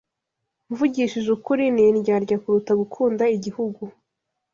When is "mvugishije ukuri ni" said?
0.71-1.83